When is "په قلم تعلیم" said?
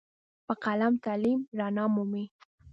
0.45-1.39